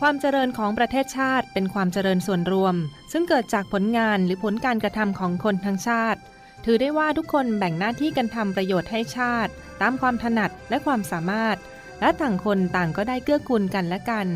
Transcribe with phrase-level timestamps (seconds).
[0.00, 2.74] ความเจริญของประเทศชาติเป็นความเจริญส่วนรวม
[3.12, 6.20] ซึ่งเกิดจากผลงานหรือผลการกระทำของคนทั้งชาติ
[6.64, 11.56] ถือได้ว่าทุกคนแบ่งหน้าที่กันทำประโยชน์ให้ชาติ ตามความถนัดและความสามารถ
[12.00, 14.26] และต่างคนต่างก็ได้เกื้อกูลกันและกัน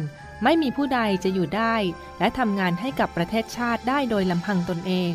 [0.43, 1.75] ไม่มีผู้ใดจะอยู่ได้
[2.19, 5.15] และทำงานให้กับประเทศชาติได้โดยลำพังตนเอง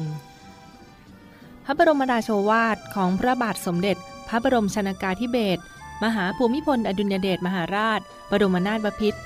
[1.66, 3.98] พระบรมราโชวาทของพระบาทสมเด็จ
[4.30, 5.62] พระบรมชนากาธิเบศร
[6.04, 8.00] มหาภูมิพลอดุลยเดชมหาราช
[8.32, 9.22] บรมนาถบพิตรร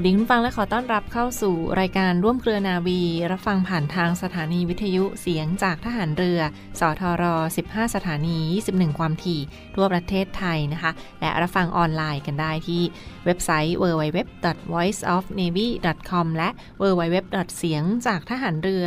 [0.00, 6.40] วัสดีคุณฟังและขอต้อนรับเข้าสู่รายการร่วมเครือนาวี รับฟังผ่านทางสถานีวิทยุเสียงจากทหารเรือ
[6.80, 7.24] สทร
[7.58, 8.36] 15 สถานี
[8.68, 9.40] 21 ความถี่
[9.74, 10.90] ทั่วประเทศไทยนะคะ
[11.20, 12.82] และรับฟังออนไลน์กันได้ที่
[13.24, 16.48] เว็บไซต์ www.voiceofnavy.com และ
[16.82, 17.16] www.
[17.58, 18.84] เสียงจากทหารเรือ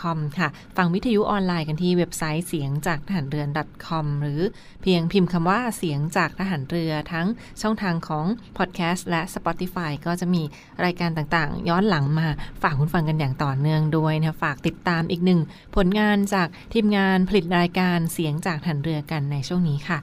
[0.00, 3.44] .com ค่ะ ฟังวิทยุออนไลน์กันที่เว็บไซต์เสียงจากทหารเรือ
[3.86, 4.40] .com หรือ
[4.82, 7.26] เพียงพิมพ์คำว่าเสียงจากทหารเรือทั้ง
[7.62, 8.26] ช่องทางของ
[8.58, 10.42] Podcast และ Spotify ก็จะมี
[10.84, 12.28] รายการต่างๆ ย้อนหลังมา
[12.62, 15.40] ฝากคุณฟังกันอย่างต่อเนื่องด้วยนะฝากติดตามอีกหนึ่ง
[15.76, 20.00] ผลงานจากทีมงานผลิตรายการเสียงจากทหารเรือกันในช่วงนี้ค่ะ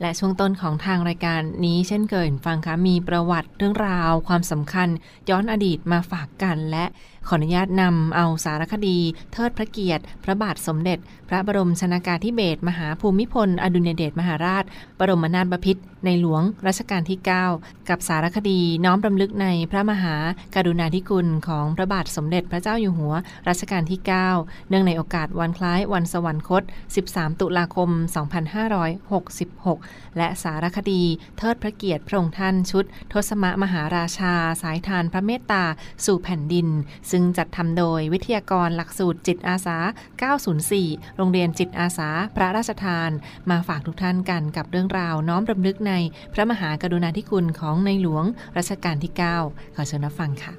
[0.00, 4.88] และช่วงต้นของทางรายการนี้เช่นเคยฟังคะมีประวัติเรื่องราวความสำคัญ
[5.30, 6.84] ย้อนอดีตมาฝากกันและ
[7.28, 8.98] ขออนุญาตนำเอาสารคดี
[9.32, 10.98] เทิดพระเกียรติ พระบาทสมเด็จ
[11.28, 14.64] พระบรมชนากาธิเบศรมหาภูมิพล อดุลยเดชมหาราช
[14.98, 17.18] บรมนาถบพิตรในหลวงรัชกาลที่
[17.52, 20.14] 9 กับสารคดีน้อมรำลึกในพระมหา
[20.54, 23.14] กรุณาธิคุณของพระบาทสมเด็จพระเจ้าอยู่หัว
[23.48, 24.00] รัชกาลที่
[24.34, 26.62] 9 เนื่องในโอกาสวันคล้ายวันสวรรคต
[27.02, 27.90] 13 ตุลาคม
[28.84, 31.02] 2566 และสารคดี
[31.38, 35.64] เทิดพระเกียรติพระองค์ท่านชุด ทศมมหาราชา สายทานพระเมตตา
[36.04, 39.78] สู่แผ่นดินึงจัดทำโดยวิทยากรหลักสูตรจิตอาสา
[40.64, 43.10] 904 โรงเรียนจิตอาสา พระราชทาน
[43.50, 45.92] มาฝากทุกท่านกันกับเรื่องราวน้อมรำลึกใน
[46.32, 48.24] พระมหากรุณาธิคุณของในหลวง
[48.56, 49.12] รัชกาลที่
[49.44, 50.54] 9 ขอเชิญรับฟังค่ะ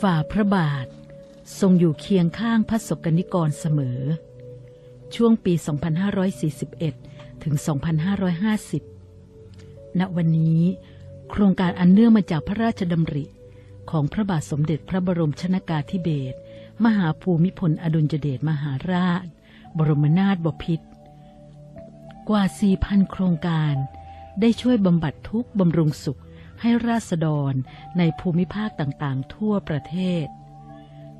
[0.00, 0.86] ฝ่าพระบาท
[1.60, 4.00] ทรงอยู่เคียงข้างพระศกนิกรเสมอ
[5.14, 5.52] ช่วงปี
[6.68, 7.54] 2541 ถึง
[8.96, 10.60] 2550 ณ วันนี้
[11.30, 13.24] โครงการอันเนื่องมาจากพระราชดำริ
[13.90, 16.36] ของพระบาทสมเด็จพระบรมชนากาธิเบศร
[16.84, 19.24] มหาภูมิพลอดุลยเดชมหาราช
[19.76, 20.86] บรมนาถบพิตร
[22.28, 22.42] กว่า
[22.76, 23.74] 4,000 โครงการ
[24.40, 26.20] ได้ช่วยบำบัดทุกบำรุงสุข
[26.60, 27.54] ให้ราษฎร
[27.98, 30.26] ในภูมิภาคต่างๆ ทั่วประเทศ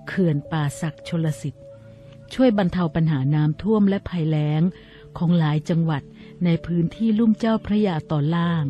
[0.07, 1.65] เขื่อนป่าศักชลสิทธิ์
[2.35, 4.63] ช่วยบรรเทาปัญหาน้ำท่วมและภัยแล้ง
[5.19, 6.03] ของหลายจังหวัด
[6.45, 8.65] ในพื้นที่ลุ่มเจ้าพระยาตอนล่าง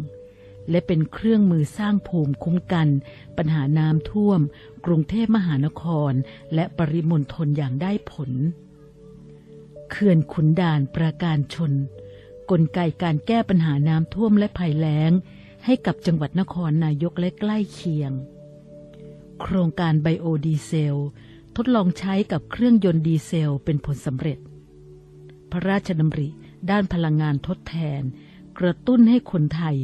[0.70, 2.88] และเป็นเครื่องมือสร้างภูมิคุ้มกัน
[3.36, 4.40] ปัญหาน้ำท่วม
[4.86, 6.12] กรุงเทพมหานคร
[6.54, 8.30] และปริมณฑลอย่างได้ผล
[9.90, 11.72] เขื่อนขุนด่านประการชน
[12.50, 15.12] กลไกการแก้ปัญหาน้ำท่วมและภัยแล้ง
[15.64, 18.12] ให้กับจังหวัดนครนายกและใกล้เคียง
[19.40, 20.96] โครงการไบโอดีเซล
[21.56, 24.38] ทดลองใช้กับเครื่องยนต์ดีเซลเป็นผลสำเร็จ
[25.50, 26.28] พระราชดำริ
[26.70, 28.02] ด้านพลังงานทดแทน
[28.58, 29.76] กระตุ้นให้คนไทย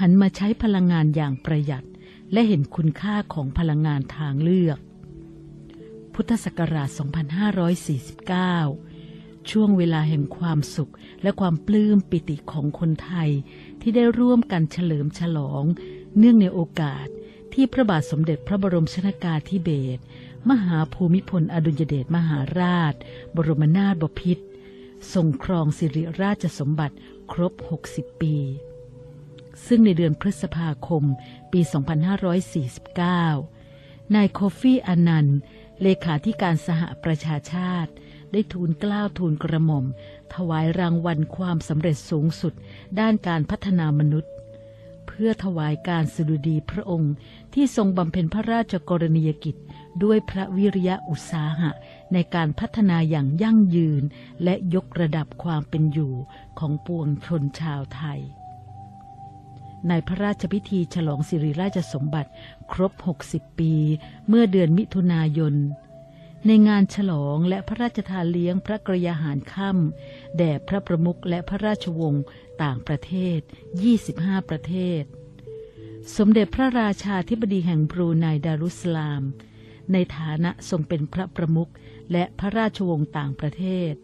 [0.00, 1.86] หันมาใช้พลังงานอย่างประหยัด
[2.32, 4.78] และเห็นคุณค่าของพลังงานทางเลือก
[6.14, 6.88] พุทธศักราช
[8.54, 10.92] 2549 ช่วงเวลาแห่งความสุข
[11.22, 13.30] และความปลื้มปิติของคนไทย
[13.80, 15.64] ที่ได้ร่วมกันเฉลิมฉลอง
[16.18, 17.06] เนื่องในโอกาส
[17.54, 20.02] ที่พระบาทสมเด็จพระบรมชนากาธิเบศร
[20.50, 22.94] มหาภูมิพลอดุลยเดชมหาราช
[23.34, 24.44] บรมนาถบพิตร
[25.12, 26.96] ทรงครองสิริราชสมบัติ
[27.32, 27.52] ครบ
[27.88, 28.36] 60 ปี
[29.66, 31.04] ซึ่งในเดือนพฤษภาคม
[31.52, 31.60] ปี
[33.28, 35.38] 2549 นายโคฟี่อานันต์
[35.82, 37.92] เลขาธิการสหประชาชาติ
[38.32, 39.84] ได้ทูลกล้าวทูลกระหม่อม
[40.34, 42.52] ถวายรางวัลความสำเร็จสูงสุด
[43.00, 44.32] ด้านการพัฒนามนุษย์
[45.06, 47.14] เพื่อพื่อถวายการสดุดีพระองค์
[47.54, 49.56] ที่ทรงบำเพ็ญพระราชกรณียกิจ
[50.02, 51.70] ด้วยพระวิริยะอุตสาหะ
[52.12, 54.02] ในการพัฒนาอย่างยั่งยืน
[54.44, 56.14] และยกระดับความเป็นอยู่
[56.58, 58.20] ของปวงชนชาวไทย
[59.88, 62.30] ในพระราชพิธีฉลองสิริราชสมบัติ
[62.72, 62.92] ครบ
[63.26, 63.72] 60 ปี
[64.28, 65.54] เมื่อเดือนมิถุนายน
[66.46, 72.24] ในงานฉลองและพระราชทานเลี้ยงพระกรยาหารค่ำแด่พระประมุขและพระราชวงศ์
[72.62, 73.40] ต่างประเทศ
[73.94, 75.02] 25 ประเทศ
[76.16, 79.22] สมเด็จพระราชาธิบดีแห่งบรูไนดารุสลาม
[79.92, 81.70] ในฐานะทรงเป็นพระประมุข
[82.12, 83.94] และพระราชวงศ์ต่างประเทศ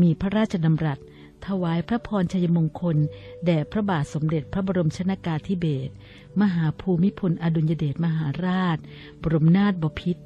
[0.00, 0.98] มีพระราชดำรัส
[1.46, 2.96] ถวายพระพรชัยมงคล
[3.44, 5.92] แด่พระบาทสมเด็จพระบรมชนากาธิเบศร
[6.40, 8.78] มหาภูมิพลอดุลยเดชมหาราช
[9.22, 10.24] บรมนาถบพิตร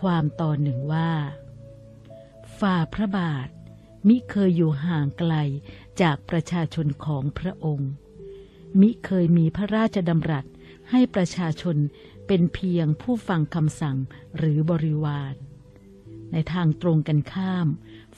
[0.00, 1.12] ความตอนหนึ่งว่า
[2.58, 3.48] ฝ่าพระบาท
[4.08, 5.34] มิเคยอยู่ห่างไกล
[6.00, 7.90] จากประชาชนของพระองค์
[8.80, 10.44] มิเคยมีพระราชดำรัส
[10.90, 11.76] ให้ประชาชน
[12.26, 13.96] เป็นเพียงผู้ฟังคำสั่ง
[14.36, 15.34] หรือบริวาร
[16.32, 17.66] ในทางตรงกันข้าม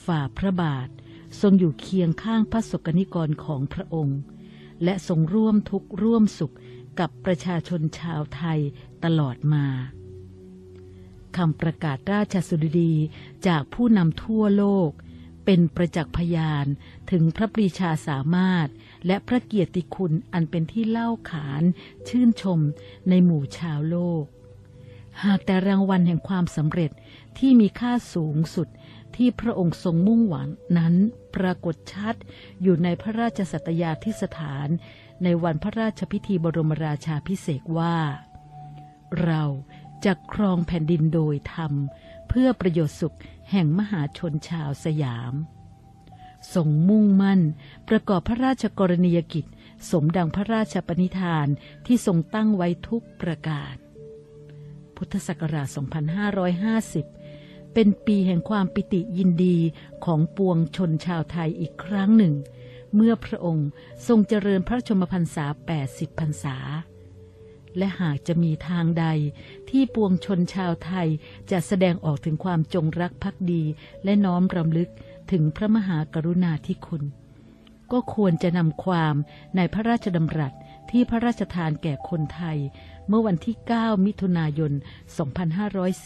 [0.05, 0.89] ฝ่าพระบาท
[1.41, 4.21] ทรงอยู่เคียงข้างพระสกนิกรของพระองค์
[4.85, 6.55] และทรงร่วมทุกข์ร่วมสุข
[6.99, 8.61] กับประชาชนชาวไทย
[9.05, 9.67] ตลอดมา
[11.37, 12.95] คำประกาศราชสุดี
[13.47, 14.91] จากผู้นำทั่วโลก
[15.45, 16.67] เป็นประจักษ์พยาน
[17.11, 18.69] ถึงพระปรีชาสามารถ
[19.07, 21.63] และพระเกียรติคุณอันเป็นที่เล่าขาน
[22.09, 22.61] ชื่นชม
[23.09, 24.25] ในหมู่ชาวโลก
[25.25, 26.91] หากแต่รางวัลแห่งความสำเร็จ
[27.39, 28.69] ที่มีค่าสูงสุด
[29.17, 30.95] ที่พระองค์ทรงมุ่งหวังนั้น
[31.37, 32.15] ปรากฏชัด
[32.63, 34.69] อยู่ในพระราชสัตยาธิสถาน
[35.23, 37.99] ในวันพระราชพิธีบรมราชาพิเศษว่า
[39.23, 39.45] เรา
[40.05, 41.73] จะครองแผ่นดินโดยธรรม
[42.29, 43.17] เพื่อประโยชน์สุข
[43.51, 45.35] แห่งมหาชนชาวสยาม
[46.55, 47.41] ทรงมุ่งมั่น
[47.89, 49.45] ประกอบพระราชกรณียกิจ
[49.91, 51.47] สมดังพระราชปณิธาน
[51.87, 53.75] ที่ทรงตั้งไว้ทุกประการ
[55.03, 55.69] พุทธศักราช
[57.11, 59.57] 2550 เป็นปีแห่งความปิติยินดี
[60.05, 62.35] ของปวงชนชาวไทยอีกครั้งหนึ่ง
[62.95, 63.69] เมื่อพระองค์
[64.07, 65.45] ทรงเจริญพระชมพรรษา
[65.83, 66.57] 80 พรรษา
[67.77, 69.07] และหากจะมีทางใด
[69.71, 71.09] ที่ปวงชนชาวไทย
[71.51, 73.63] จะแสดงออกถึงความจงรักภักดี
[74.05, 74.91] และน้อมรำลึก
[75.33, 77.03] ถึงพระมหากรุณาธิคุณ
[77.93, 79.15] ก็ควรจะนำความ
[79.57, 80.53] ในพระราชดำรัส
[80.91, 82.59] ที่พระราชทานแก่คนไทย
[83.09, 84.73] เมื่อวันที่ 9 มิถุนายน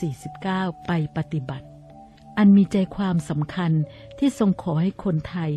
[0.00, 1.66] 2549 ไปปฏิบัติ
[2.38, 3.72] อันมีใจความสำคัญ
[4.18, 5.50] ที่ทรงขอให้คนไทย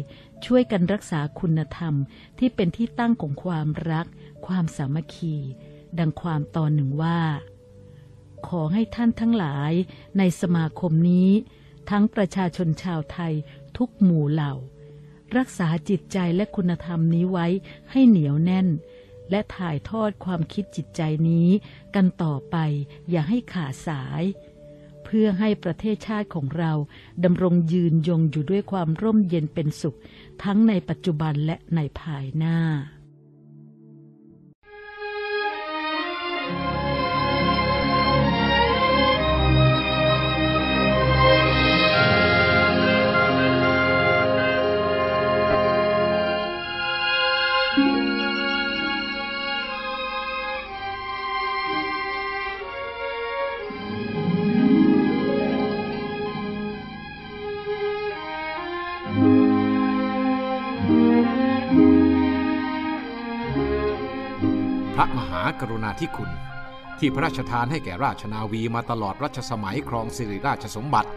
[0.45, 1.93] ช่วยกันรักษาคุณธรรม
[2.39, 4.07] ที่เป็นที่ตั้งของความรัก
[4.47, 5.35] ความสามัคคี
[5.99, 7.21] ดังความตอนหนึ่งว่า
[8.47, 9.73] ขอให้ท่านทั้งหลาย
[10.17, 11.29] ในสมาคมนี้
[11.89, 13.33] ทั้งประชาชนชาวไทย
[13.77, 14.53] ทุกหมู่เหล่า
[15.37, 17.47] รักษาจิตใจและคุณธรรมนี้ไว้
[17.91, 18.67] ให้เหนียวแน่น
[19.29, 21.49] และถ่ายทอดความคิดจิตใจนี้
[21.95, 22.55] กันต่อไป
[23.09, 24.23] อย่าให้ขาดสาย
[25.03, 26.71] เพื่อให้ประเทศชาติของเรา
[27.23, 29.97] ดำรงยืนยงอยู่ด้วยความร่มเย็นเป็นสุข
[30.43, 32.57] ทั้งในปัจจุบันและในภายหน้า
[64.99, 66.31] พระมหากรุณาธิคุณ
[66.99, 71.09] ที่พระราชทานให้แก่ราชนาวีมาตลอดรัชสมัยครองสิริราชสมบัติ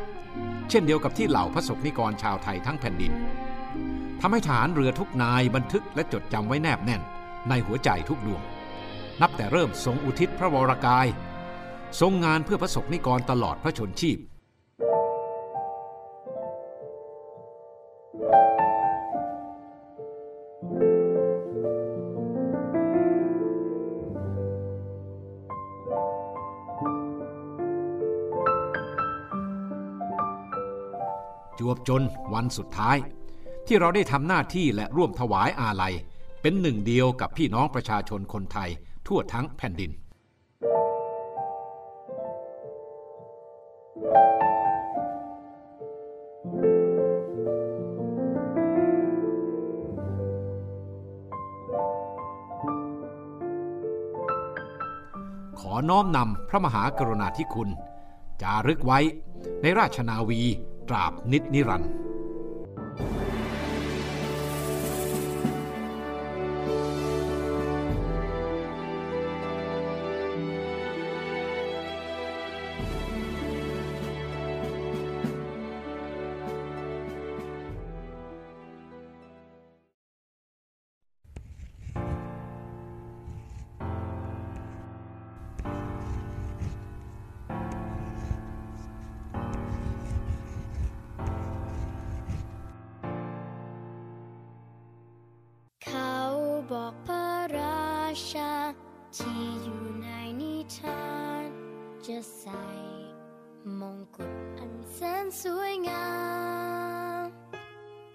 [0.70, 3.12] เช่นเดียวกับที่เหล่าพระสกนิกรชาวไทยทั้งแผ่นดิน
[4.20, 7.02] ทำให้ทหารเรือทุกนายบันทึกและจดจำไว้แนบแน่น
[7.48, 8.42] ในหัวใจทุกดวง
[9.20, 11.06] นับแต่เริ่มทรงอุทิศพระวรกาย
[12.00, 14.18] ทรงงานเพื่อพระสกนิกรตลอดพระชนชีพ
[31.90, 32.02] จน
[32.34, 32.96] วันสุดท้าย
[33.66, 35.94] ที่เราได้ทำหน้าที่และร่วมถวายอาลัย
[36.42, 38.70] เป็นหนึ่งเดียวกับพี่น้องประชาชนคนไทย
[39.06, 39.90] ทั่วทั้งแผ่นดิน
[55.60, 57.68] ขอน้อมนำพระมหากรุณาธิคุณ
[58.42, 58.98] จารึกไว้
[59.62, 60.42] ในราชนาวี
[60.90, 61.90] ตราบนิจนิรันดร์
[99.16, 100.08] ที่อยู่ใน
[100.40, 101.04] นิทา
[101.44, 101.46] น
[102.06, 102.64] จะใส่
[103.80, 106.10] มงกุฎอันแสนสวยงา
[107.22, 107.24] ม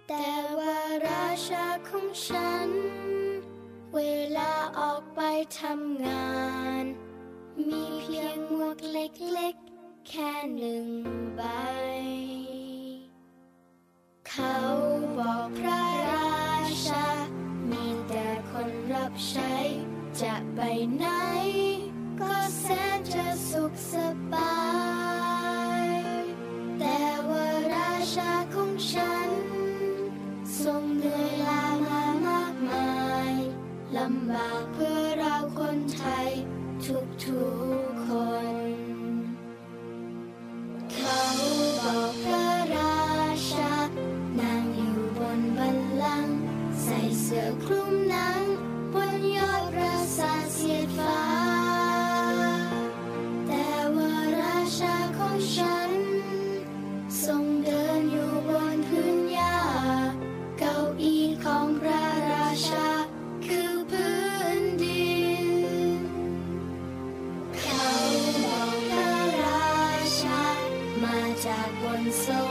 [0.07, 2.69] แต่ว่าราชาของฉัน
[3.95, 3.99] เว
[4.37, 5.21] ลาออกไป
[5.59, 6.33] ทำงา
[6.81, 6.83] น
[7.69, 10.87] มีเพียงหมวกเล็กๆ แค่หนึ่ง
[11.35, 11.41] ใบ
[14.29, 14.55] เขา
[15.17, 15.84] บอกพระ
[20.97, 21.05] ไหน
[22.19, 22.65] ก็แส
[22.97, 23.95] นจะสุขส
[24.33, 24.59] บา
[25.85, 25.89] ย
[26.79, 26.99] แต่
[27.29, 29.29] ว่าราชาของฉัน
[30.61, 32.89] ทรงเหนื่อยล้ามามากมา
[33.31, 33.33] ย
[33.97, 36.29] ลำบากเพื่อเราคนไทย
[36.85, 37.84] ทุกทุๆ
[72.11, 72.44] so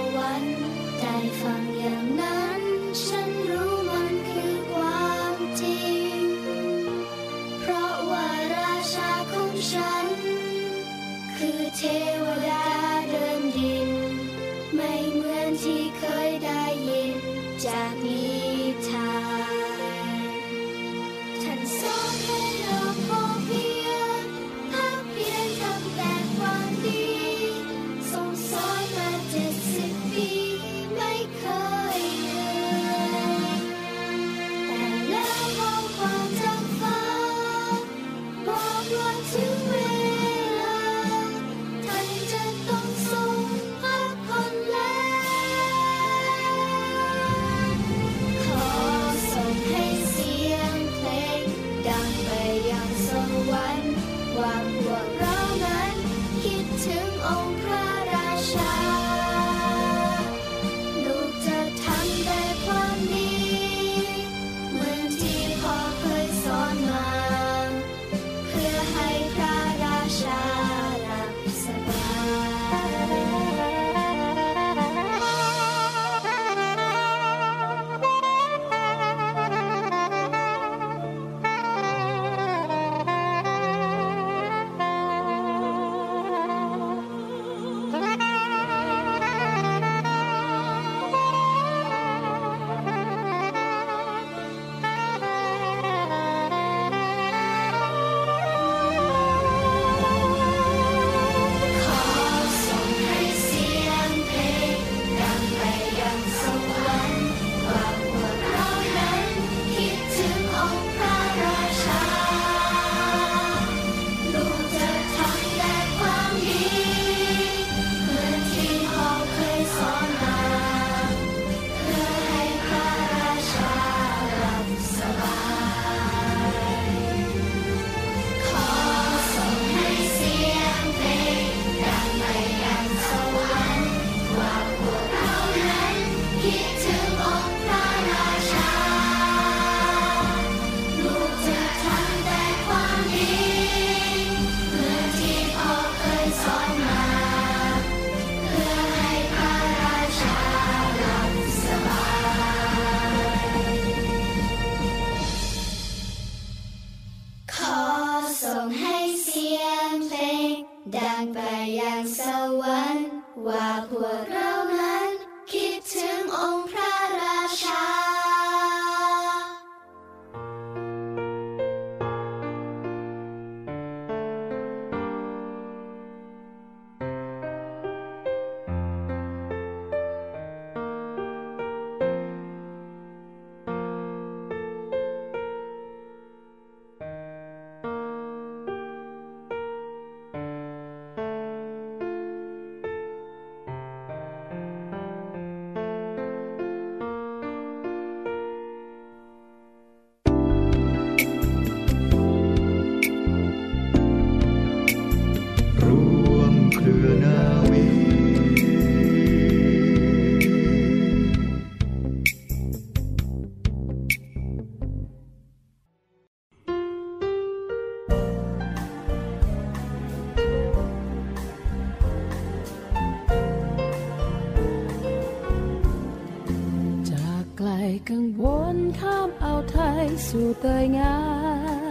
[230.37, 231.19] สู่เตยงา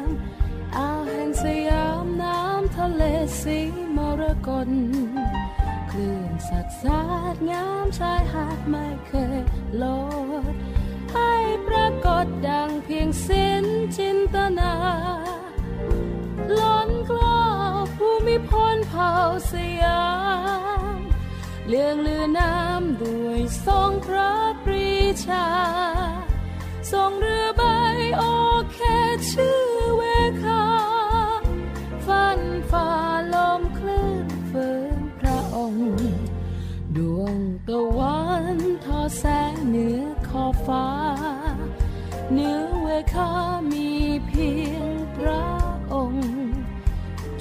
[0.05, 0.07] ม
[0.75, 3.03] อ่าวแห่งสยามน้ำทะเล
[3.41, 3.59] สี
[3.97, 4.69] มรกต
[5.91, 9.41] คลื่นสัดสาดงามชายหาดไม่เคย
[9.83, 9.83] ล
[10.51, 10.53] ด
[11.13, 11.33] ให้
[11.67, 13.65] ปรากฏดังเพียงสิ้น
[13.97, 14.73] จินตนา
[16.59, 19.13] ล้นกล้าวภูมิพลเผ่า
[19.51, 20.05] สยา
[20.95, 20.97] ม
[21.67, 24.31] เลื่องลือน้ำด้วยทรงพระ
[24.63, 24.89] ปรี
[25.25, 25.47] ชา
[26.93, 27.63] ทรงเรือใบ
[28.17, 28.23] โอ
[28.71, 28.79] เค
[29.31, 29.63] ชื่อ
[29.97, 30.03] เว
[30.43, 30.65] คา
[32.05, 32.89] ฟันฝ่า
[33.33, 35.91] ลมคลื่นฝืนพระองค์
[36.97, 38.21] ดวงตะวั
[38.55, 40.87] นทอแสงเหนือขอบฟ้า
[42.31, 43.31] เหนือเวคา
[43.71, 43.89] มี
[44.27, 45.45] เพียงพระ
[45.93, 46.33] องค์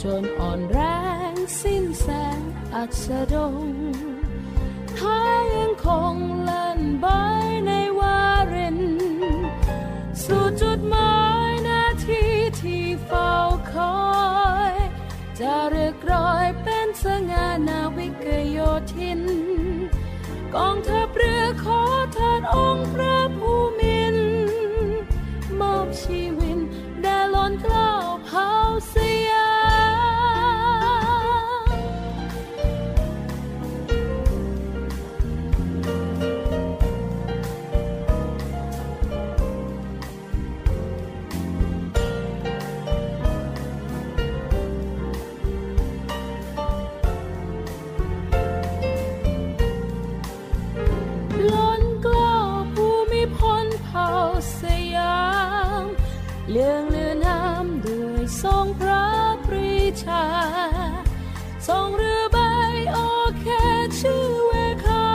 [0.02, 0.80] จนอ่อนแร
[1.32, 2.40] งสิ้นแสง
[2.74, 3.66] อัสดง
[4.98, 6.14] ท้ายยังคง
[18.92, 19.20] ชิน
[20.54, 21.80] กองทัพเรือขอ
[22.16, 23.21] ทานองค์พระ
[56.54, 59.06] เลื่องเรือน้ำด้วยทรงพระ
[59.46, 59.72] ปรี
[60.04, 60.24] ชา
[61.68, 62.38] ทรงเรือใบ
[62.92, 62.98] โอ
[63.40, 63.46] เค
[64.00, 64.52] ชื่อเว
[64.86, 65.08] คา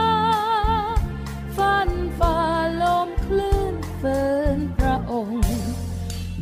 [1.58, 2.38] ฟันฝ่า
[2.82, 4.20] ลมคลื่นฝื
[4.58, 5.46] นพระองค์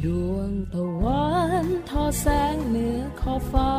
[0.05, 1.29] ดวงตะวั
[1.63, 3.73] นทอแสงเหนือขอบฟ้า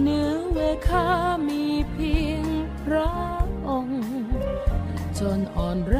[0.00, 0.58] เหนือเว
[0.88, 1.08] คา
[1.48, 2.44] มีเพียง
[2.82, 3.12] พระ
[3.68, 4.02] องค์
[5.18, 5.98] จนอ่อนแร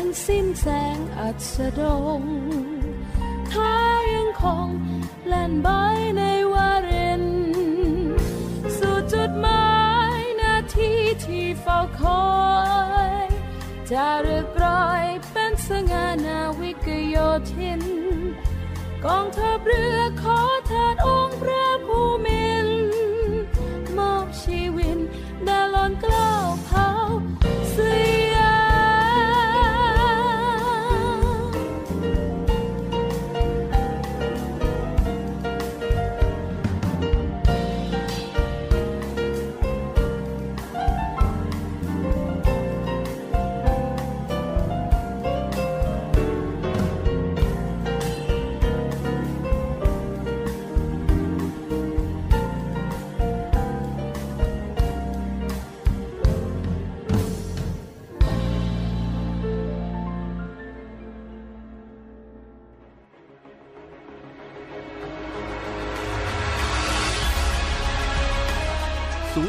[0.00, 1.82] งสิ้นแสงอัสด
[2.20, 2.22] ง
[3.56, 3.78] ท้า
[4.14, 4.66] ยังคง
[5.26, 5.68] แล่นใบ
[6.18, 7.24] ในวาริน
[8.78, 9.66] สู่จุดหมา
[10.18, 10.92] ยนาที
[11.24, 12.26] ที่เฝ้าคอ
[13.08, 13.26] ย
[13.90, 17.16] จะเรียกรอยเป็นสง่านาวิกโย
[17.52, 17.82] ธิน
[19.04, 20.40] กองทัพเรือขอ
[20.70, 21.75] ทานองค์พระ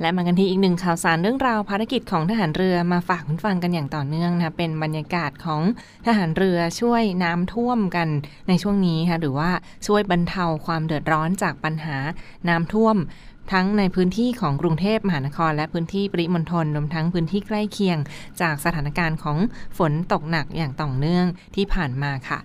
[0.00, 5.62] และมากันที่อีกหนึ่งข่าวสารเรื่องราวภารกิจของทหารเรือมาฝากคุณฟังกันอย่างต่อเนื่องนะเป็นบรรยากาศของ
[6.06, 8.08] ทหารเรือช่วยน้ำท่วมกัน
[8.48, 9.50] ในช่วงนี้ค่ะหรือว่า
[9.86, 11.96] ช่วยบรรเทาความเดือดร้อนจากปัญหา
[12.48, 12.96] น้ำท่วม
[13.52, 17.98] ทั้งในพื้นที่ของกรุงเทพมหานคร และพื้นที่ปริมณฑลรวมทั้งพื้นที่ใกล้เคียง
[18.40, 19.38] จากสถานการณ์ของ
[19.78, 22.38] ฝนตกหนักอย่างต่อเนื่องที่ผ่านมาค่ะ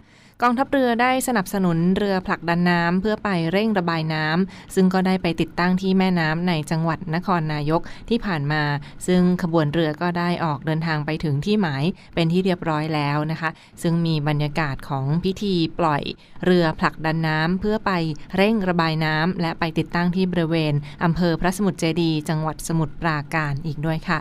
[0.43, 8.63] กองทัพเรือได้สนับสนุนเรือผลักดันน้ำเพื่อไปเร่งระบายน้ำซึ่งก็ได้ไปติดตั้งที่แม่น้ำในจังหวัดนครนายกที่ผ่านมา
[9.07, 11.83] ซึ่งขบวนเรือก็ได้ออกเดินทางไปถึงที่หมาย
[12.15, 13.49] เป็นที่เรียบร้อยแล้วนะคะ
[13.81, 16.03] ซึ่งมีบรรยากาศของพิธีปล่อย
[16.45, 17.91] เรือผลักดันน้ำเพื่อไป
[18.35, 20.73] เร่งระบายน้ำและไปติดตั้งที่บริเวณ
[21.03, 24.19] อำเภอพระสมุทรเจดี จังหวัดสมุทรปราการอีกด้วยค่ะ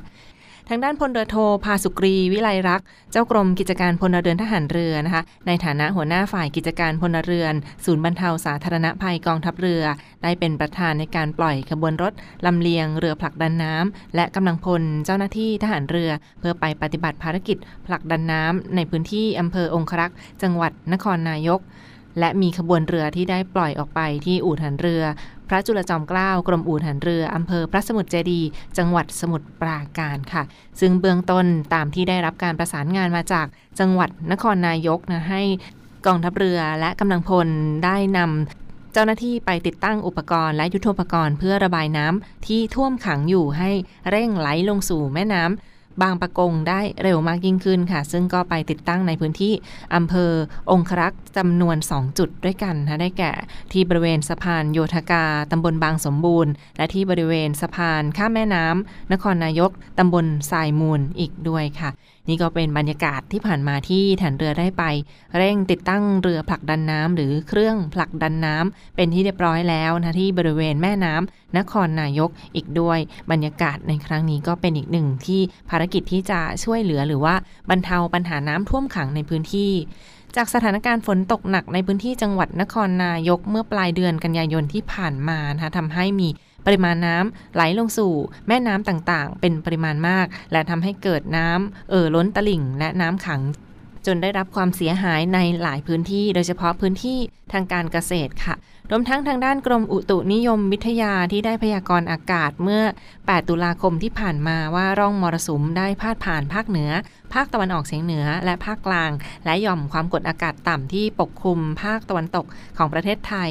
[0.72, 7.54] ทางด้านพลเรือโทพาสุกรีวิไลรักษ์เจ้ากรมกิจการพลเรือนทหารเรือนะคะ ในฐานะหัวหน้าฝ่ายกิจการพลเรือน
[7.84, 9.82] ศูนย์บรรเทาสาธารณภัยกองทัพเรือ
[10.22, 12.12] ได้เป็นประธานในการปล่อยขบวนรถ
[12.46, 17.56] ลำเลียงเรือผลักดันน้ำและกำลังพลเจ้าหน้าที่ทหารเรือ เพื่อไปปฏิบัติภารกิจ
[17.86, 21.60] ผลักดันน้ำในพื้นที่อำเภอองครักษ์จังหวัดนครนายก
[22.18, 25.02] และมีขบวนเรือที่ได้ปล่อยออกไปที่อู่ทหารเรือ
[25.52, 28.40] พระจุลจอมเกล้ากรมอู่ทหารเรืออำเภอพระสมุทรเจดี
[28.78, 30.42] จังหวัดสมุทรปราการค่ะ
[30.80, 33.46] ซึ่งเบื้องต้นตามที่ได้รับการประสานงานมาจาก
[33.80, 35.42] จังหวัดนครนายกนะให้
[36.06, 37.48] กองทัพเรือและกำลังพล
[37.84, 43.70] ได้นำเจ้าหน้าที่ไปติดตั้งอุปกรณ์และยุทโธปกรณ์เพื่อระบายน้ำที่ท่วมขังอยู่ให้
[44.10, 45.69] เร่งไหลลงสู่แม่น้ำ
[46.02, 49.52] บางปะกงได้เร็วมากยิ่งขึ้นค่ะ ซึ่งก็ไปติดตั้งในพื้นที่
[49.94, 50.30] อำเภอ
[50.70, 53.32] องครักษ์จำนวน 2 จุดด้วยกันนะได้แก่
[53.72, 61.90] ที่บริเวณสะพานโยธกาตำบลบางสมบูรณ์ และที่บริเวณสะพานข้ามแม่น้ำนครนายกตำบลทรายมูลอีกด้วยค่ะ
[62.30, 64.84] นี่ก็เป็นบรรยากาศที่ผ่านมาที่ฐานเรือได้ไป
[65.36, 72.98] เร่งติดตั้งเรือผลักดันน้ำหรือเครื่องผลักดันน้ำเป็นที่เรียบร้อยแล้วนะที่บริเวณแม่น้ำนครนายกอีกด้วย
[73.30, 75.40] บรรยากาศในครั้งนี้ก็เป็นอีกหนึ่งที่
[75.70, 77.34] ภารกิจที่จะช่วยเหลือหรือว่า
[77.70, 79.72] บรรเทาปัญหาน้ำท่วมขังในพื้นที่
[80.36, 86.28] จากสถานการณ์ฝนตกหนักในพื้นที่จังหวัดนครนายกเมื่อปลายเดือนกันยายนที่ผ่านมานะคะทำให้มี
[86.66, 88.14] ปริมาณน้ำไหลลงสู่
[88.48, 93.42] แม่น้ำต่างๆ เป็นปริมาณมาก และทำให้เกิดน้ำเอ่อล้นตลิ่ง และน้ำขัง
[94.06, 97.18] จนได้รับความเสียหายในหลายพื้นที่ โดยเฉพาะพื้นที่
[97.52, 98.56] ทางการเกษตรค่ะ
[98.90, 102.82] รวมทั้งทางด้านกรมอุตุนิยมวิทยาที่ได้พยากรณ์อากาศเมื่อ
[103.16, 106.90] 8 ตุลาคมที่ผ่านมาว่าร่องมรสุมได้พาดผ่านภาคเหนือ
[107.34, 109.10] ภาคตะวันออกเฉียงเหนือ และภาคกลาง
[109.44, 112.46] และหย่อมความกดอากาศต่ำที่ปกคลุมภาคตะวันตก
[112.78, 113.50] ของประเทศไทย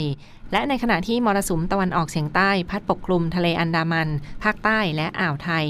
[0.51, 4.09] และในขณะที่มรสุมตะวันออกเฉียงใต้ พัดปกคลุมทะเลอันดามัน
[4.43, 5.65] ภาคใต้และอ่าวไทย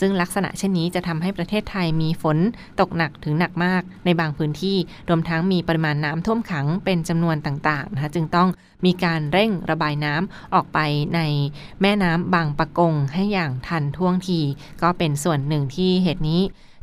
[0.00, 2.38] ซึ่งลักษณะเช่นนี้จะทำให้ประเทศไทยมีฝน
[2.80, 4.76] ตกหนักถึงหนักมาก ในบางพื้นที่
[5.08, 8.48] รวมทั้งมีปริมาณน้ำท่วมขังเป็นจำนวนต่างๆนะคะจึงต้อง
[8.84, 10.78] มีการเร่งระบายน้ำออกไป
[11.14, 11.20] ใน
[11.80, 14.40] แม่น้ำบางปะกงให้อย่างทันท่วงที
[14.82, 16.40] ก็เป็นส่วนหนึ่งที่เหตุนี้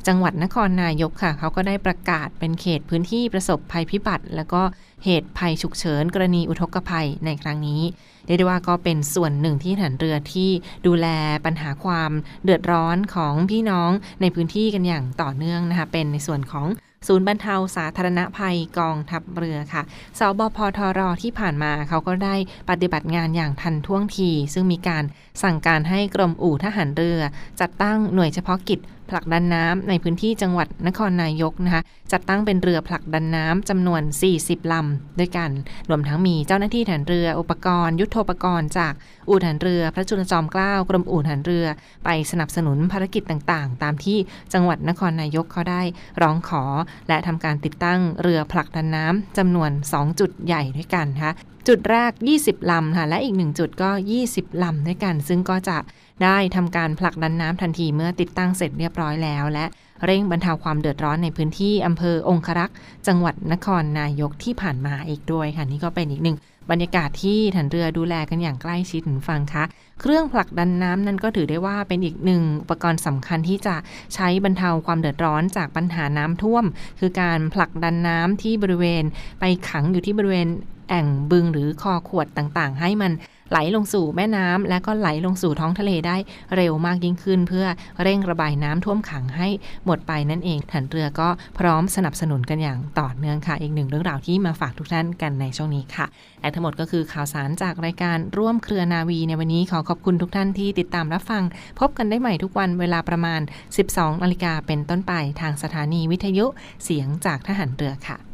[0.07, 4.61] จังหวัดนครนายกค่ะ เขาก็ได้ประกาศเป็นเขตพื้นที่ประสบภัยพิบัติ แล้วก็
[5.05, 7.81] เหตุภัยฉุกเฉิน กรณีอุทกภัยในครั้งนี้
[8.25, 10.49] เรียกได้ว่าก็เป็นส่วนหนึ่งที่ฐานเรือที่
[10.87, 11.07] ดูแล
[11.45, 12.11] ปัญหาความ
[12.43, 13.91] เดือดร้อนของพี่น้อง
[14.21, 16.67] ในพื้นที่กันอย่างต่อเนื่องนะคะ เป็นในส่วนของ
[17.07, 19.83] ศูนย์บรรเทาสาธารณภัยกองทัพเรือค่ะ
[20.19, 22.35] สบพทรที่ผ่านมาเขาก็ได้
[22.69, 25.03] ปฏิบัติงานอย่างทันท่วงที ซึ่งมีการ
[25.43, 27.19] สั่งการให้กรมอู่ทหารเรือ
[27.59, 34.01] จัดตั้งหน่วยเฉพาะกิจ ผลักดันน้ำในพื้นที่จังหวัดนครนายกนะคะจัดตั้งเป็นเรือผลักดันน้ำจำนวน
[34.37, 35.51] 40ลำด้วยกัน
[35.89, 38.93] รวมทั้งมีเจ้าหน้าที่ฐานเรืออุปกรณ์ ยุทโธปกรณ์จาก
[39.29, 41.65] อู่ฐานเรือ พระจุลจอมเกล้ากรมอู่ฐานเรือ
[42.05, 44.17] ไปสนับสนุนภารกิจต่างๆ ตามที่
[44.53, 45.81] จังหวัดนครนายกเขาได้
[46.21, 46.63] ร้องขอ
[47.07, 51.33] และทำการติดตั้งเรือผลักดันน้ำจำนวน 2 จุดใหญ่ด้วยกันนะคะ
[51.67, 53.89] จุดแรก 20 ลำค่ะ และอีกหนึ่งจุดก็
[54.25, 55.77] 20 ลำด้วยกัน ซึ่งก็จะ
[56.23, 59.65] ได้ทำการผลักดันน้ำทันทีเมื่อติดตั้งเสร็จเรียบร้อยแล้ว และ
[60.05, 62.75] เร่งบรรเทาความเดือดร้อนในพื้นที่อำเภอองครักษ์
[63.07, 66.37] จังหวัดนครนายกที่ผ่านมาอีกด้วยค่ะ นี่ก็เป็นอีกหนึ่ง
[66.71, 69.63] บรรยากาศที่ฐานเรือดูแลกันอย่างใกล้ชิดถึงฟังคะ
[70.01, 73.75] เครื่องผลักดันน้ำนั้นก็ถือได้ว่าเป็นอีกหนึ่งอุปกรณ์สำคัญที่จะ
[74.15, 76.65] ใช้บรรเทาความเดือดร้อนจากปัญหาน้ำท่วม
[76.99, 79.03] คือการผลักดันน้ำที่บริเวณ
[79.39, 80.47] ไปขังอยู่ที่บริเวณ
[80.89, 83.11] แอ่งบึงหรือคอขวดต่างๆ ให้มัน
[83.51, 86.17] ไหลลงสู่แม่น้ำและก็ไหลลงสู่ท้องทะเลได้
[86.55, 87.65] เร็วมากยิ่งขึ้น เพื่อ
[88.01, 89.47] เร่งระบายน้ำท่วมขังให้
[89.85, 96.05] หมดไปนั่นเองฐานเรือก็พร้อมสนับสนุนกันอย่างต่อเนื่องค่ะ อีกหนึ่งเรื่องราวที่มาฝากทุกท่านกันในช่วงนี้ค่ะ
[96.41, 101.43] และทั้งหมดก็คือข่าวสารจากรายการร่วมเครือนาวีในวันนี้ขอขอบคุณทุกท่านที่ติดตามรับฟัง
[101.79, 103.41] พบกันได้ใหม่ทุกวันเวลาประมาณ
[103.81, 106.45] 12นาฬิกาเป็นต้นไปทางสถานีวิทยุ
[106.83, 108.26] เสียงจากทหารเรือค่ะ